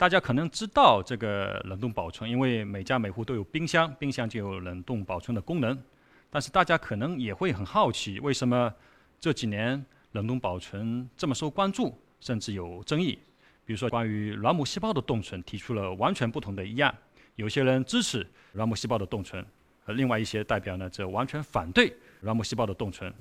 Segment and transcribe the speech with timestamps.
[0.00, 5.78] 大家可能知道这个冷冻保存，因为每家每户都有冰箱，冰箱就有冷冻保存的功能。
[6.30, 8.74] 但是大家可能也会很好奇，为什么
[9.20, 13.18] 这几年冷冻保存这么受关注，甚至有争议？
[13.66, 16.96] 比如说关于卵母细胞的冻存，提出了完全不同的议案。
[17.36, 19.44] 有些人支持卵母细胞的冻存，
[19.84, 23.12] 而另外一些代表呢，则完全反对卵母细胞的冻存。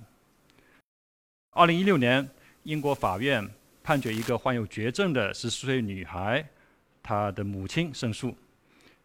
[1.52, 2.26] 二零一六年，
[2.64, 3.46] 英国法院
[3.84, 6.48] 判决一个患有绝症的十四岁女孩。
[7.02, 8.36] 他的母亲胜诉，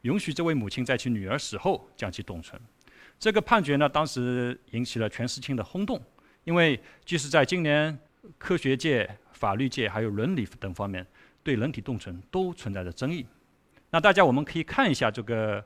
[0.03, 2.61] 允许这位母亲在其女儿死后将其冻存。
[3.19, 6.03] 这个判决呢，当时引起了全世界的轰动，
[6.45, 7.97] 因为即使在今年
[8.37, 11.07] 科学界、法律界还有伦理等方面，
[11.43, 13.25] 对人体冻存都存在着争议。
[13.91, 15.65] 那大家我们可以看一下这个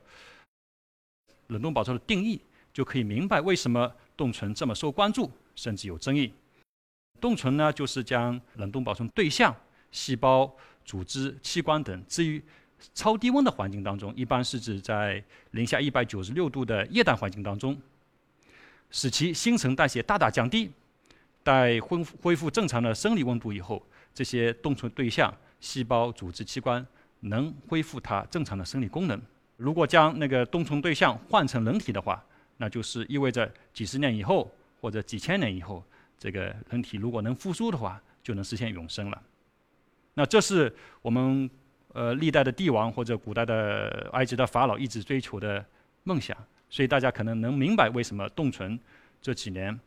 [1.47, 2.39] 冷冻保存的定义，
[2.71, 6.31] 就可以明白为什么冻存这么受关注，甚至有争议。
[7.19, 9.53] 冻存呢，就是将冷冻保存对象、
[9.91, 10.55] 细胞。
[10.85, 12.41] 组织、器官等置于
[12.93, 17.79] 超低温的环境当中，一般是指在零下一百九十六度的液氮环境当中，
[18.89, 20.71] 使其新陈代谢大大降低。
[21.41, 23.81] 待恢恢复正常的生理温度以后，
[24.13, 26.85] 这些冻存对象、细胞、组织、器官
[27.21, 29.19] 能恢复它正常的生理功能。
[29.55, 32.23] 如果将那个冻存对象换成人体的话，
[32.57, 35.81] 那就是意味着几十年以后或者几千年以后，
[36.19, 39.21] 这个人体如果能复苏的话，就能实现永生了。
[40.19, 41.49] 那这是我们
[41.93, 45.65] 呃历代的帝王或者古代的埃及的法老一直追求的
[46.03, 46.35] 梦想，
[46.69, 48.77] 所以大家可能能明白为什么冻存
[49.21, 49.79] 这几年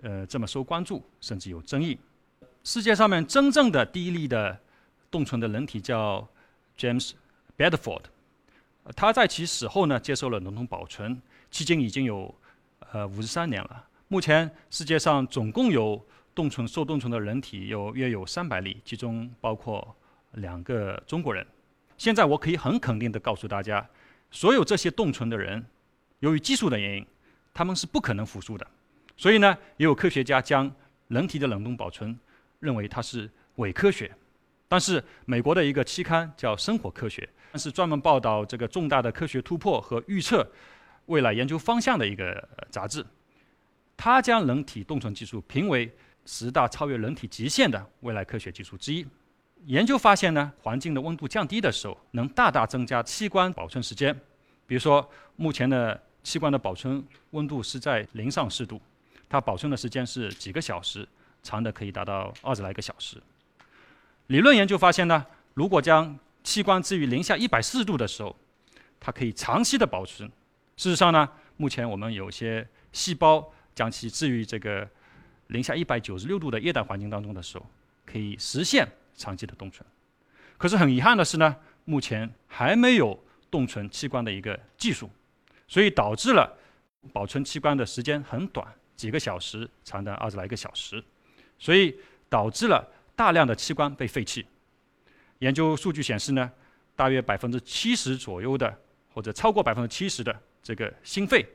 [0.00, 1.98] 呃这么受关注，甚至有争议。
[2.62, 4.56] 世界上面真正的第一例的
[5.10, 6.24] 冻存的人体叫
[6.78, 7.10] James
[7.58, 8.02] Bedford，
[8.94, 12.32] 他在其死后呢接受了冷冻保存，迄今已经有
[12.92, 13.88] 呃五十三年了。
[14.06, 16.00] 目前世界上总共有
[16.34, 19.94] 冻存受冻存的人体有约有三百例，其中包括
[20.32, 21.46] 两个中国人。
[21.96, 23.88] 现在我可以很肯定地告诉大家，
[24.32, 25.64] 所有这些冻存的人，
[26.18, 27.06] 由于技术的原因，
[27.52, 28.66] 他们是不可能复苏的。
[29.16, 30.68] 所以呢，也有科学家将
[31.06, 32.18] 人体的冷冻保存
[32.58, 34.10] 认为它是伪科学。
[34.66, 37.28] 但是美国的一个期刊叫《生活科学》，
[37.62, 40.44] 是专门报道这个重大的科学突破和预测
[41.06, 43.06] 未来研究方向的一个杂志。
[43.96, 45.88] 他将人体冻存技术评为。
[46.26, 49.06] 十大超越人体极限的未来科学技术之一。
[49.66, 54.14] 研究发现呢，环境的温度降低的时候，能大大增加器官保存时间。
[54.66, 58.80] 比如说，目前的器官的保存温度是在零上四度，
[59.28, 61.08] 它保存的时间是几个小时，
[61.42, 63.16] 长的可以达到二十来个小时。
[64.26, 65.24] 理论研究发现呢，
[65.54, 68.36] 如果将器官置于零下一百四十度的时候，
[69.00, 70.30] 它可以长期的保存。
[70.76, 74.86] 事实上呢，目前我们有些细胞将其置于这个。
[75.54, 77.64] 零下一百九十六度的液氮环境当中的时候，
[78.04, 78.84] 可以实现
[79.14, 79.86] 长期的冻存。
[80.58, 81.54] 可是很遗憾的是呢，
[81.84, 83.16] 目前还没有
[83.52, 85.08] 冻存器官的一个技术，
[85.68, 86.58] 所以导致了
[87.12, 88.66] 保存器官的时间很短，
[88.96, 91.02] 几个小时，长达二十来个小时，
[91.56, 91.96] 所以
[92.28, 92.84] 导致了
[93.14, 94.44] 大量的器官被废弃。
[95.38, 96.50] 研究数据显示呢，
[96.96, 98.76] 大约百分之七十左右的，
[99.12, 101.46] 或者超过百分之七十的这个心肺，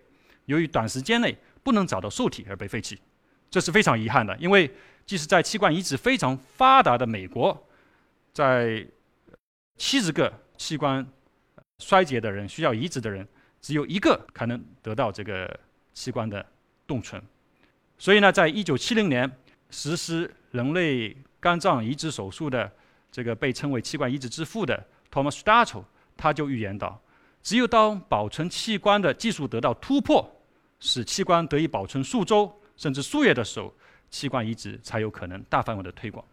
[0.45, 2.97] 由于短时间内不能找到受体而被废弃。
[3.49, 4.69] 这是非常遗憾的，因为
[5.05, 7.67] 即使在器官移植非常发达的美国，
[8.31, 8.85] 在
[9.77, 11.03] 七十个器官
[11.79, 13.27] 衰竭的人需要移植的人，
[13.59, 15.59] 只有一个可能得到这个
[15.93, 16.45] 器官的
[16.85, 17.21] 冻存。
[17.97, 19.29] 所以呢，在一九七零年
[19.71, 22.71] 实施人类肝脏移植手术的
[23.11, 25.83] 这个被称为器官移植之父的 Thomas s t a r t l
[26.15, 27.01] 他就预言到，
[27.41, 30.29] 只有当保存器官的技术得到突破，
[30.79, 32.58] 使器官得以保存数周。
[32.79, 33.73] 甚至数月的时候，
[34.09, 36.23] 器官移植才有可能大范围的推广。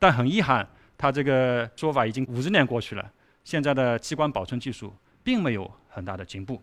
[0.00, 3.12] 但很遗憾，他这个说法已经五十年过去了，
[3.44, 4.92] 现在的器官保存技术
[5.22, 6.60] 并没有很大的进步。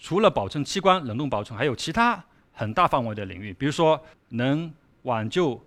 [0.00, 2.22] 除了保存器官冷冻保存，还有其他
[2.52, 5.64] 很大范围的领域，比如说能挽救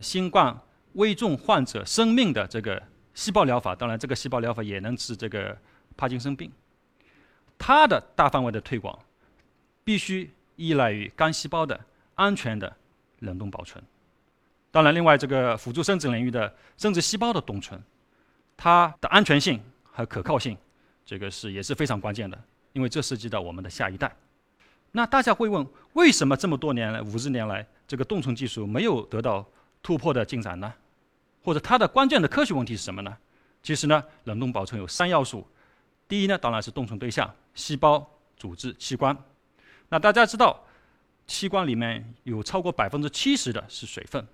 [0.00, 0.54] 新冠
[0.92, 2.82] 危重患者生命的这个
[3.14, 3.74] 细胞疗法。
[3.74, 5.56] 当然，这个细胞疗法也能治这个
[5.96, 6.52] 帕金森病。
[7.56, 8.98] 它的大范围的推广
[9.82, 10.30] 必须。
[10.58, 11.80] 依赖于干细胞的
[12.16, 12.76] 安全的
[13.20, 13.82] 冷冻保存。
[14.70, 17.80] 当然，另外这个辅助生殖领域的生殖细胞的冻存，
[18.56, 20.58] 它的安全性和可靠性，
[21.06, 22.38] 这个是也是非常关键的，
[22.72, 24.14] 因为这涉及到我们的下一代。
[24.90, 29.46] 那大家会问，为什么这么多年来五十年来，这个冻存技术没有得到
[29.82, 30.74] 突破的进展呢？
[31.42, 33.16] 或者它的关键的科学问题是什么呢？
[33.62, 35.46] 其实呢，冷冻保存有三要素。
[36.06, 38.06] 第一呢，当然是冻存对象：细胞、
[38.36, 39.16] 组织、器官。
[39.90, 40.64] 那大家知道，
[41.26, 44.26] 器官里面有超过百分之七十的是水分，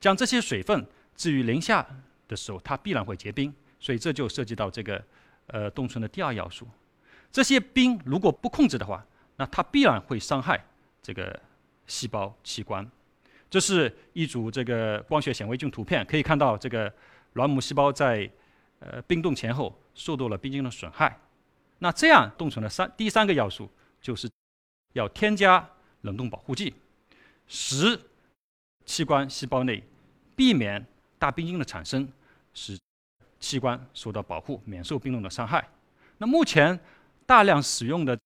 [0.00, 1.86] 将这些水分置于零下
[2.28, 5.02] 的时候，它必然会结冰，所以这就涉及到这个
[5.48, 6.66] 呃冻存的第二要素。
[7.30, 9.04] 这些冰如果不控制的话，
[9.36, 10.64] 那它必然会伤害
[11.02, 11.38] 这个
[11.86, 12.88] 细胞器官。
[13.50, 16.92] 这是一组这个光学显微镜图片，可以看到这个
[17.34, 18.28] 卵母细胞在
[18.80, 21.18] 呃冰冻前后受到了冰晶的损害。
[21.78, 23.70] 那这样冻存的三第三个要素
[24.00, 24.28] 就是
[24.96, 25.68] 要添加
[26.02, 26.74] 冷冻保护剂，
[27.46, 27.98] 使
[28.84, 29.82] 器官细胞内
[30.34, 30.84] 避免
[31.18, 32.08] 大冰晶的产生，
[32.52, 32.78] 使
[33.38, 35.68] 器官受到保护，免受冰冻的伤害。
[36.18, 36.78] 那目前
[37.24, 38.18] 大量使用的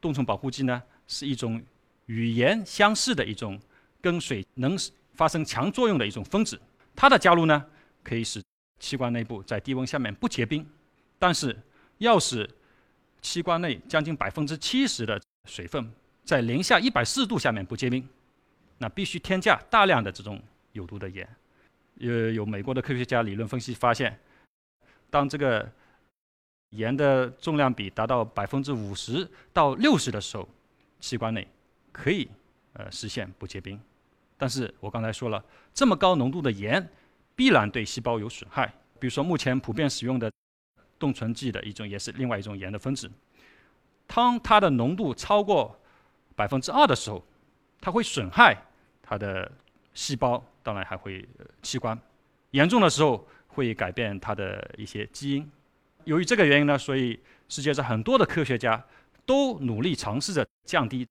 [0.00, 1.62] 冻存保护剂呢，是一种
[2.06, 3.60] 与盐相似的一种。
[4.02, 4.74] 跟水能
[5.12, 6.58] 发生强作用的一种分子，
[6.96, 7.66] 它的加入呢，
[8.02, 8.42] 可以使
[8.78, 10.66] 器官内部在低温下面不结冰。
[11.18, 11.54] 但是，
[11.98, 12.48] 要使
[13.20, 15.90] 器官内将近百分之七十的水分
[16.24, 18.06] 在零下一百四度下面不结冰，
[18.78, 20.40] 那必须添加大量的这种
[20.72, 21.28] 有毒的盐。
[21.94, 24.18] 有有美国的科学家理论分析发现，
[25.10, 25.70] 当这个
[26.70, 30.48] 盐的重量比达到百分之五十到六十的时候，
[31.00, 31.46] 器官内
[31.92, 32.28] 可以
[32.74, 33.78] 呃实现不结冰。
[34.38, 35.44] 但是我刚才说了，
[35.74, 36.88] 这么高浓度的盐
[37.34, 38.72] 必然对细胞有损害。
[38.98, 40.30] 比如说，目前普遍使用的
[40.98, 43.10] 冻存剂的一种，也是另外一种盐的分子。
[44.12, 45.78] 当它的浓度超过
[46.34, 47.24] 百分之二的时候，
[47.80, 48.56] 它会损害
[49.00, 49.50] 它的
[49.94, 51.26] 细胞，当然还会
[51.62, 51.96] 器官。
[52.50, 55.48] 严重的时候会改变它的一些基因。
[56.04, 57.18] 由于这个原因呢，所以
[57.48, 58.84] 世界上很多的科学家
[59.24, 61.06] 都努力尝试着降低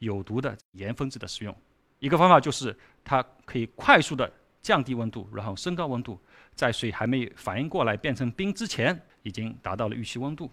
[0.00, 1.56] 有毒的盐分子的使用。
[1.98, 4.30] 一个方法就是它可以快速的
[4.60, 6.20] 降低温度，然后升高温度，
[6.54, 10.50] 在水还没反应过来变成冰之前，已经达到了预期温度。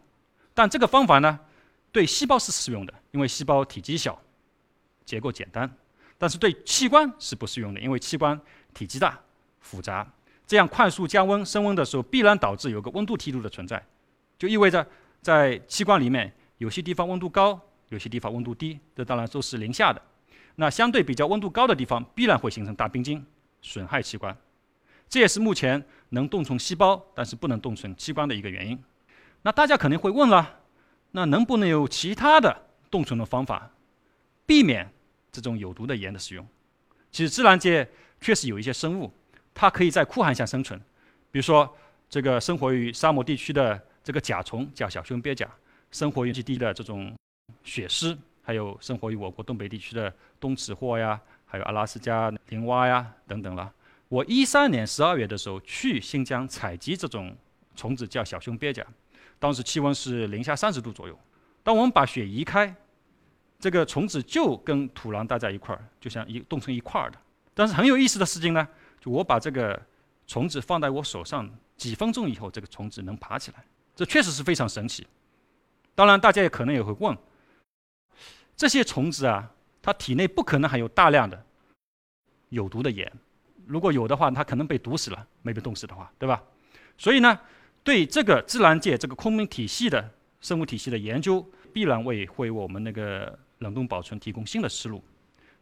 [0.54, 1.40] 但这个方法呢，
[1.92, 4.20] 对细胞是适用的，因为细胞体积小，
[5.06, 5.68] 结构简单；
[6.18, 8.40] 但是对器官是不适用的，因为器官
[8.74, 9.20] 体积大、
[9.60, 10.08] 复杂。
[10.48, 13.82] 这样快速降温升温的时候，必然导致有个温度梯度的存在，
[14.38, 14.86] 就意味着
[15.22, 17.60] 在器官里面有些地方温度高，
[17.90, 20.02] 有些地方温度低，这当然都是零下的。
[20.56, 23.26] 那相对比较温度高的地方，必然会形成大冰晶，
[23.62, 24.36] 损害器官。
[25.08, 28.82] 这也是目前能冻存细胞，但是不能冻存器官的一个原因。
[29.42, 30.61] 那大家肯定会问了，
[31.12, 32.56] 那能不能有其他的
[32.90, 33.70] 冻存的方法，
[34.46, 34.90] 避免
[35.32, 36.48] 这种有毒的盐的使用？
[37.12, 37.88] 其实自然界
[38.20, 39.12] 确实有一些生物，
[39.54, 40.80] 它可以在酷寒下生存。
[41.30, 41.78] 比如说，
[42.10, 45.50] 这个生活于沙漠地区的这个甲虫叫小胸鳖甲，
[45.92, 47.14] 生活于极地的这种
[47.64, 48.18] 雪狮。
[48.44, 53.72] 还有生活于我国东北地区的冬齿蛞呀，还有阿拉斯加林蛙呀等等了。
[54.10, 57.36] 我一三年十二月的时候去新疆采集这种
[57.76, 58.86] 虫子，叫小胸鳖甲。
[59.42, 61.20] 当时气温是零下三十度左右。
[61.64, 62.72] 当我们把雪移开，
[63.60, 67.18] 这个虫子就跟土壤待在一块儿，就像一冻成一块儿的。
[67.56, 68.68] 但是很有意思的事情呢，
[69.00, 69.82] 就我把这个
[70.28, 73.66] 虫子放在我手上，几分钟以后，这个虫子能爬起来，
[73.96, 75.08] 这确实是非常神奇。
[75.96, 77.18] 当然，大家也可能也会问。
[78.56, 79.52] 这些虫子啊，
[79.82, 81.44] 它体内不可能含有大量的
[82.50, 83.12] 有毒的盐，
[83.66, 86.44] 如果有的话，它可能被毒死了，没被冻死的话，对吧？
[86.96, 87.40] 所以呢，
[87.84, 95.04] 对这个自然界这个空明体系的生物体系的研究，必然为为我们那个冷冻保存提供新的思路。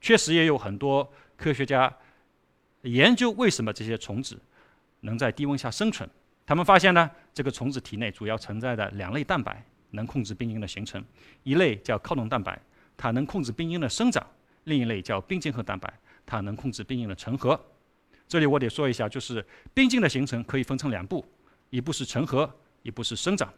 [0.02, 1.94] 确实也有很多科学家
[2.82, 4.40] 研究为什么这些虫子
[5.02, 6.10] 能在低温下生存。
[6.46, 11.04] 他们发现呢，这个虫子体内主要存在的两类蛋白能控制冰晶的形成，
[11.44, 12.60] 一类叫靠拢蛋白。
[12.98, 14.26] 它能控制冰晶的生长，
[14.66, 15.94] 另一类叫冰晶核蛋白，
[16.26, 17.58] 它能控制冰晶的成核。
[18.28, 21.26] 这里我得说一下，就是冰晶的形成可以分成两步，
[21.70, 22.52] 一步是成核，
[22.84, 23.52] 一步是生长。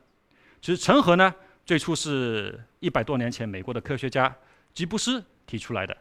[0.61, 1.33] 其实成核呢，
[1.65, 4.35] 最初是一百多年前美国的科学家
[4.73, 5.95] 吉布斯提出来的。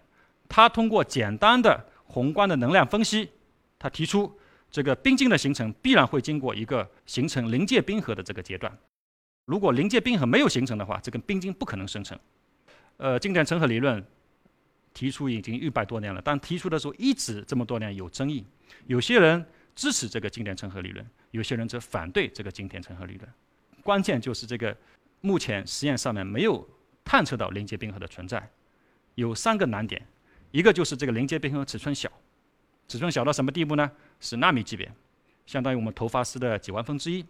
[0.48, 3.30] 他通过简单的宏观的能量分析，
[3.78, 4.36] 他提出
[4.70, 8.76] 这个冰晶的形成必然会经过一个形成临界冰核的这个阶段。
[9.46, 12.18] 如果临界冰核没有形成的话，这根冰晶不可能生成。
[12.96, 14.04] 呃，经典成核理论
[14.92, 18.44] 提出已经一百多年了，但提出的时候一直这么多年有争议。
[18.86, 23.28] 有些人支持这个经典成核理论，有些人则反对这个经典成核理论。
[23.82, 24.76] 关键就是这个
[25.20, 26.68] 目前实验上面没有
[27.04, 28.50] 探测到临界冰核的存在，
[29.14, 30.06] 有三个难点。
[30.50, 32.10] 一个就是这个临界冰核尺寸小，
[32.88, 33.90] 尺寸小到什么地步呢？
[34.20, 34.90] 是纳米级别，
[35.46, 37.24] 相当于我们头发丝的几万分之一。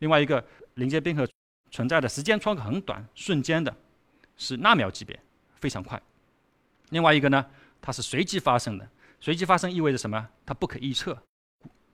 [0.00, 1.26] 另外一个临界冰核
[1.70, 3.74] 存在的时间窗口很短，瞬间的。
[4.36, 5.16] 是纳秒级别，
[5.60, 6.02] 非常快。
[6.90, 7.46] 另外一个呢，
[7.80, 8.88] 它是随机发生的，
[9.20, 10.28] 随机发生意味着什么？
[10.44, 11.16] 它不可预测，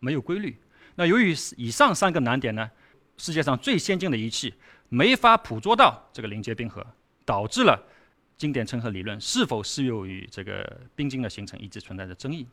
[0.00, 0.60] 没有规律。
[0.96, 2.68] 那由于以上三个难点呢，
[3.16, 4.52] 世界上最先进的仪器
[4.88, 6.84] 没法捕捉到这个临界冰核，
[7.24, 7.80] 导致了
[8.36, 12.46] 经典成核理论是否适用于这个冰晶的形成一直存在着争议。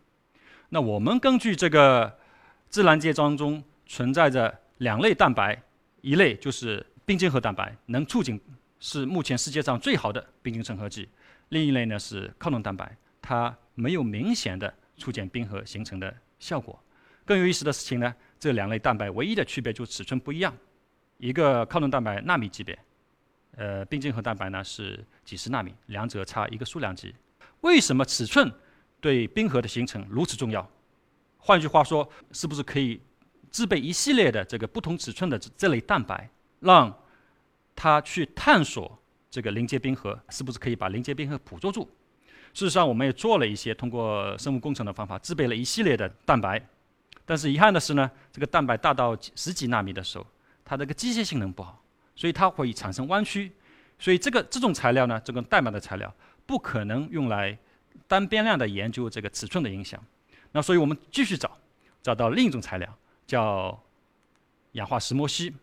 [0.69, 2.19] 那我们根据这个
[2.69, 5.61] 自然界当中存在着两类蛋白，
[6.01, 8.39] 一类就是冰晶核蛋白，能促进
[8.79, 11.05] 是目前世界上最好的冰晶成合剂；
[11.49, 16.77] 另一类呢是抗冻蛋白，它没有明显的促进冰核形成的效果。
[17.27, 20.55] 更有意思的事情呢，这两类蛋白唯一的区别就是尺寸不一样，
[21.17, 22.79] 一个抗冻蛋白纳米级别，
[23.57, 27.13] 呃，冰晶核蛋白呢是几十纳米，两者差一个数量级。
[27.61, 28.49] 为什么尺寸
[29.01, 30.65] 对冰核的形成如此重要？
[31.37, 33.01] 换句话说，是不是可以
[33.51, 36.29] 制备一系列的这个不同尺寸的这类蛋白，
[36.61, 36.97] 让
[37.75, 38.97] 它去探索
[39.29, 41.89] 这个临界冰核，是不是可以把临界冰核捕捉住？
[42.53, 46.65] 事实上，我们也做了一些通过生物工程的方法，制备了一系列的蛋白。
[47.27, 50.25] 但是遗憾的是呢，这个蛋白大到几十几纳米的时候，
[50.63, 51.83] 它这个机械性能不好，
[52.15, 53.51] 所以它会产生弯曲。
[53.99, 56.11] 所以这个这种材料呢，这种代码的材料
[56.45, 57.57] 不可能用来
[58.07, 60.01] 单变量的研究这个尺寸的影响。
[60.53, 61.57] 那所以我们继续找，
[62.01, 63.77] 找到另一种材料，叫
[64.71, 65.53] 氧化石墨烯。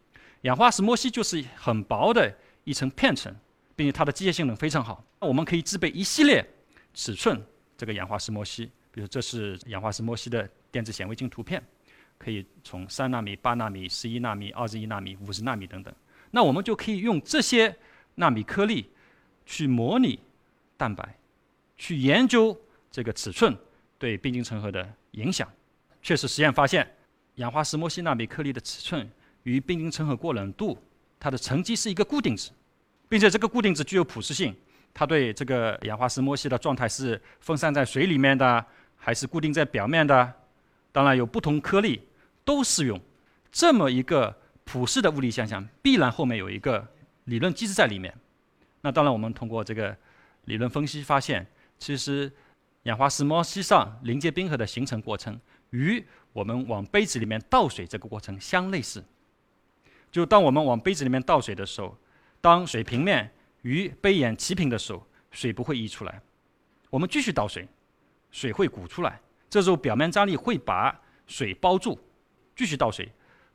[0.43, 2.31] 氧化石墨烯就是很薄的
[2.65, 3.35] 一层片层，
[3.75, 5.03] 并且它的机械性能非常好。
[5.19, 6.47] 那我们可以制备一系列
[6.93, 7.43] 尺寸
[7.79, 11.63] 这个氧化石墨烯，比如这是氧化石墨烯的电子显微镜图片，
[12.19, 15.95] 可以从三纳米、八纳米、十一纳米、二十一纳米、五十纳米等等。
[16.33, 17.73] 那我们就可以用这些
[18.17, 18.91] 纳米颗粒
[19.47, 20.19] 去模拟
[20.77, 21.17] 蛋白，
[21.77, 23.57] 去研究这个尺寸。
[23.97, 25.49] 对冰晶成核的影响，
[26.03, 26.85] 确实实验发现，
[27.37, 29.09] 氧化石墨烯纳米颗粒的尺寸
[29.45, 30.77] 与冰晶成核过冷度，
[31.19, 32.51] 它的乘积是一个固定值，
[33.09, 34.55] 并且这个固定值具有普适性，
[34.93, 38.67] 它对这个氧化石墨烯的状态是分散在水里面的，
[38.97, 40.35] 还是固定在表面的，
[40.95, 42.07] 当然有不同颗粒
[42.45, 43.01] 都适用。
[43.51, 46.87] 这么一个普世的物理现象，必然后面有一个
[47.25, 48.15] 理论机制在里面。
[48.81, 49.97] 那当然，我们通过这个
[50.45, 51.45] 理论分析发现，
[51.79, 52.33] 其实。
[52.85, 59.03] 氧化石墨烯上临界冰核的形成过程，与我们往杯子里面倒水这个过程相类似。
[60.13, 61.97] 就当我们往杯子里面倒水的时候，
[62.43, 63.33] 当水平面
[63.63, 66.21] 与杯沿齐平的时候，水不会溢出来。
[66.91, 67.67] 我们继续倒水，
[68.31, 69.19] 水会鼓出来。
[69.55, 71.97] 这时候表面张力会把水包住。
[72.57, 73.09] 继续倒水，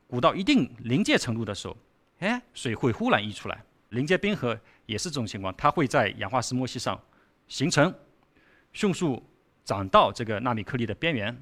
[0.08, 1.76] 鼓到一定临界程度的时候，
[2.20, 3.66] 哎，水会忽然溢出来。
[3.90, 6.98] 临界冰核也是这种情况，它会在氧化石墨烯上
[7.50, 7.94] 形成。
[8.72, 9.22] 迅速
[9.66, 11.38] 长到这个纳米颗粒的边缘，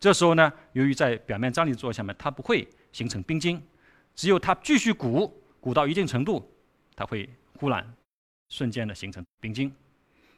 [0.00, 3.62] 这时候呢，由于在表面张力作用下面，它不会形成冰晶，
[4.16, 6.52] 只有它继续鼓，鼓到一定程度，
[6.96, 7.94] 它会忽然
[8.48, 9.72] 瞬间的形成冰晶。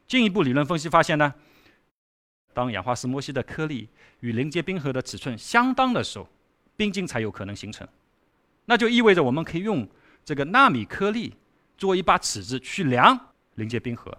[0.06, 1.32] 进一步理论分析发现呢，
[2.54, 3.88] 当氧化石墨烯的颗粒
[4.20, 6.26] 与临界冰核的尺寸相当的时候，
[6.76, 7.86] 冰晶才有可能形成。
[8.64, 9.86] 那就意味着我们可以用
[10.24, 11.34] 这个纳米颗粒
[11.76, 13.18] 做一把尺子去量
[13.56, 14.16] 临界冰核，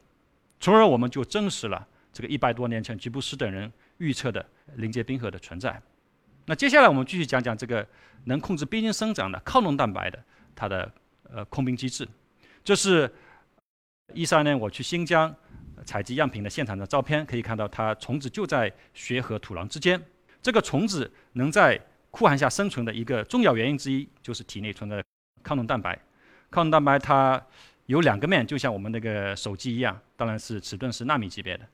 [0.59, 1.87] 从而我们就证实了。
[2.13, 5.81] 这个一百多年前，吉布斯等人预测的临界冰核的存在。
[6.45, 7.85] 那接下来我们继续讲讲这个
[8.25, 10.23] 能控制冰晶生长的抗冻蛋白的
[10.55, 10.89] 它的
[11.29, 12.07] 呃控冰机制。
[12.63, 13.11] 这是
[14.13, 15.35] 一三年我去新疆
[15.85, 20.01] 采集样品的现场的照片，可以看到它虫子就在雪和土壤之间。
[20.41, 21.79] 这个虫子能在
[22.11, 25.03] 酷寒下生存的一个重要原因之一，就是体内存在
[25.43, 25.97] 抗冻蛋白。
[26.51, 27.41] 抗冻蛋白它
[27.85, 31.65] 有两个面，就像我们那个手机一样，当然是尺寸是纳米级别的。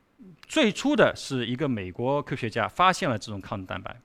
[0.48, 3.96] 最初的是一个美国科学家发现了这种抗冻蛋白，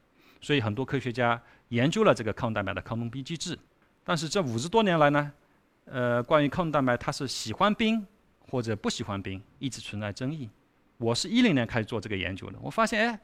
[0.41, 3.59] 所以很多科学家研究了这个抗蛋白的抗冻冰机制。
[4.05, 5.33] 但是这五十多年来呢，
[5.87, 8.07] 呃，关于抗冻蛋白它是喜欢冰
[8.51, 10.49] 或者不喜欢冰，一直存在争议。
[10.99, 13.21] 我是一零年开始做这个研究的，我发现哎，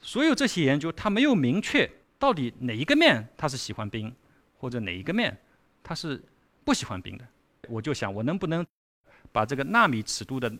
[0.00, 4.14] 所有这些研究它没有明确到底哪一个面它是喜欢冰，
[4.56, 5.36] 或者哪一个面
[5.82, 6.22] 它是
[6.64, 7.26] 不喜欢冰的。
[7.68, 8.64] 我就想，我能不能
[9.32, 10.50] 把这个纳米尺度的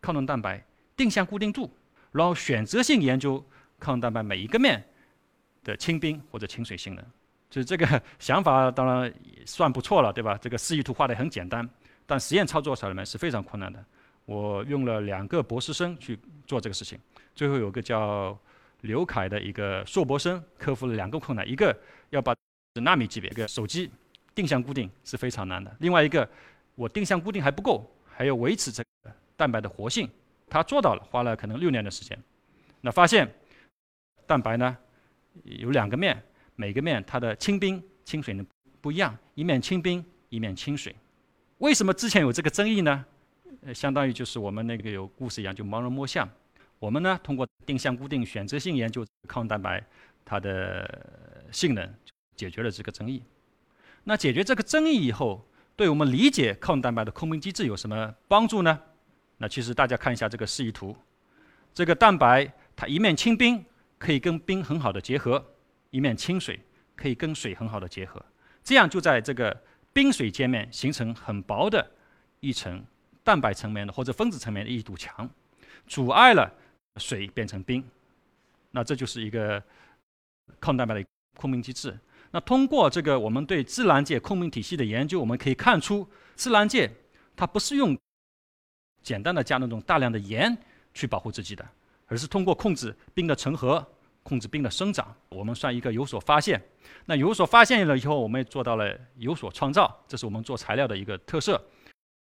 [0.00, 0.64] 抗冻蛋白
[0.96, 1.70] 定向固定住，
[2.10, 3.44] 然后选择性研究
[3.78, 4.84] 抗冻蛋白每一个面
[5.62, 7.04] 的清冰或者清水性能，
[7.48, 10.36] 就是这个 想法当然也算不错了，对吧？
[10.38, 11.68] 这个示意图画的很简单，
[12.12, 13.82] 但实验操作上面是非常困难的。
[14.26, 17.00] 我用了两个博士生去做这个事情，
[17.34, 18.38] 最后有个叫
[18.82, 21.74] 刘凯的一个硕博生克服了两个困难：一个
[22.10, 22.36] 要把
[22.82, 23.90] 纳米级别一个手机
[24.34, 26.28] 定向固定是非常难的；另外一个，
[26.74, 30.06] 我定向固定还不够，还要维持这个蛋白的活性。
[30.50, 32.22] 他做到了，花了可能六年的时间。
[32.82, 33.26] 那发现
[34.26, 34.76] 蛋白呢
[35.44, 36.22] 有两个面，
[36.56, 38.44] 每个面它的清冰、清水呢
[38.82, 40.94] 不一样，一面清冰，一面清水。
[41.62, 43.04] 为什么之前有这个争议呢？
[43.64, 46.28] 呃，相当于就是我们那个有故事一样，就盲人摸象。
[46.80, 49.80] 我们呢通过定向固定、选择性研究抗蛋白
[50.24, 51.88] 它的性能，
[52.34, 53.22] 解决了这个争议。
[54.02, 58.80] 那解决这个争议以后，对我们理解抗蛋白的控冰机制有什么帮助呢？
[59.38, 60.96] 那其实大家看一下这个示意图，
[61.72, 63.64] 这个蛋白它一面清冰，
[63.98, 65.40] 可以跟冰很好的结合；
[65.90, 66.58] 一面清水，
[66.96, 68.20] 可以跟水很好的结合，
[68.64, 71.90] 这样就在这个冰水界面形成很薄的
[72.40, 72.84] 一层
[73.22, 75.28] 蛋白层面的或者分子层面的一堵墙，
[75.86, 76.52] 阻碍了
[76.96, 77.84] 水变成冰。
[78.70, 79.62] 那这就是一个
[80.60, 81.04] 抗蛋白的
[81.36, 81.98] 控冰机制。
[82.30, 86.90] 那通过这个我们对自然界控冰体系的研究，我们可以看出，自然界
[87.36, 87.96] 它不是用
[89.02, 90.56] 简单的加那种大量的盐
[90.94, 91.68] 去保护自己的，
[92.06, 93.86] 而是通过控制冰的成河。
[94.22, 96.60] 控制冰的生长，我们算一个有所发现。
[97.06, 101.60] 那有所发现了以后，我们也做到了有所创造，这是我们做材料的一个特色。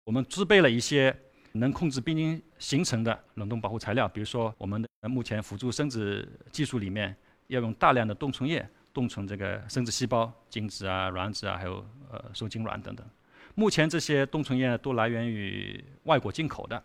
[0.05, 1.15] 我们制备了一些
[1.53, 7.15] 能控制冰晶形成的冷冻保护材料，比如说我们的目前辅助生殖技术里面
[7.48, 13.05] 要用大量的冻存液冻存这个生殖细胞、精子啊、卵子啊，还有呃受精卵等等。
[13.53, 16.81] 目前这些冻存液都来源于外国进口的。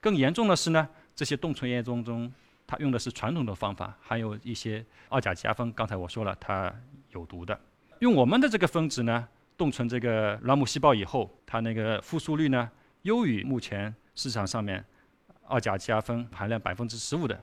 [0.00, 2.32] 更严重的是呢，这些冻存液中中。
[2.70, 5.72] 它用的是传统的方法，还有一些二甲基酚。
[5.72, 6.72] 刚才我说了，它
[7.08, 7.58] 有毒的。
[7.98, 12.70] 用我们的这个分子呢，冻存这个卵母细胞以后，它那个复苏率呢，
[13.02, 14.84] 优于目前市场上面
[15.48, 17.42] 二甲基酚含量百分之十五的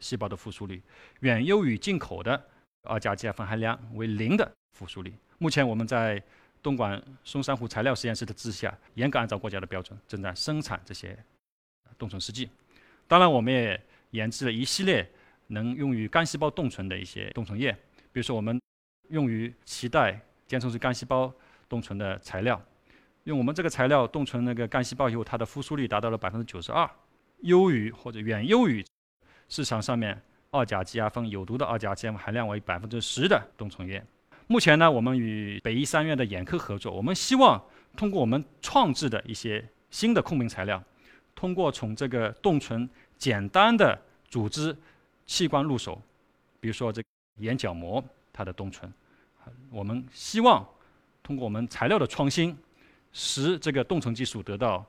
[0.00, 0.82] 细胞的复苏率，
[1.20, 2.44] 远优于进口的
[2.82, 5.14] 二甲基酚含量为零的复苏率。
[5.38, 6.20] 目前我们在
[6.60, 11.16] 东莞松山湖材料实验室的治下，严格按照国家的标准，正在生产这些
[11.96, 12.50] 冻存试剂。
[13.06, 13.80] 当然，我们也。
[14.16, 15.08] 研制了一系列
[15.48, 17.70] 能用于干细胞冻存的一些冻存液，
[18.10, 18.60] 比如说我们
[19.10, 21.32] 用于脐带间充质干细胞
[21.68, 22.60] 冻存的材料，
[23.24, 26.90] 用我们这个材料冻存那个干细胞以后，它的复苏率达到了百分之九十二，
[27.42, 28.84] 优于或者远优于
[29.48, 30.20] 市场上面
[30.50, 34.02] 二甲基亚酚有毒的二甲基亚酚含量为百分之十的冻存液。
[34.48, 37.62] 目前呢，我们与北医三院的眼科合作，我们希望
[37.96, 40.82] 通过我们创制的一些新的控冰材料，
[41.34, 44.76] 通过从这个冻存简单的组织
[45.26, 46.00] 器官入手，
[46.60, 47.02] 比如说这
[47.38, 48.02] 眼角膜
[48.32, 48.92] 它的冻存，
[49.70, 50.66] 我们希望
[51.22, 52.56] 通过我们材料的创新，
[53.12, 54.84] 使这个冻存技术得到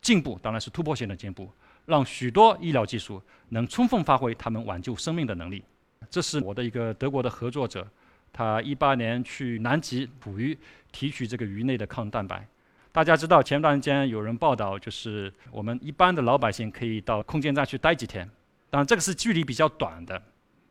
[0.00, 1.50] 进步，当然是突破性的进步，
[1.86, 5.62] 让许多医疗技术能充分发挥他们挽救生命的能力。
[6.08, 7.86] 这是我的一个德国的合作者，
[8.32, 10.56] 他一八年去南极捕鱼，
[10.90, 12.46] 提取这个鱼内的抗蛋白。
[12.92, 18.28] 大家知道，前段时间有人报道，就是我们一般的老百姓可以到空间站去待几天。
[18.70, 20.22] 当然，这个是距离比较短的。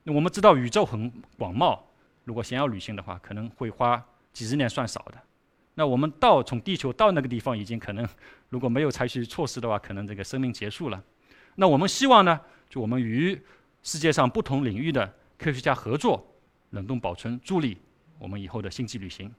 [0.03, 1.77] 那我们知道宇宙很广袤，
[2.23, 5.15] 如果想要旅行的话，可能会花几十年算少的。
[5.75, 8.07] 那我们到从地球到那个地方，已经可能
[8.49, 11.03] 如果没有采取措施的话，可能这个生命结束了。
[11.55, 13.39] 那我们希望呢，就我们与
[13.83, 16.25] 世界上不同领域的科学家合作，
[16.69, 17.77] 冷冻保存助力
[18.17, 19.33] 我们以后的星际旅行。